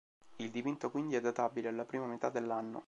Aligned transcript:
Il 0.37 0.49
dipinto, 0.49 0.89
quindi, 0.89 1.13
è 1.13 1.21
databile 1.21 1.67
alla 1.67 1.85
prima 1.85 2.07
metà 2.07 2.31
dell'anno. 2.31 2.79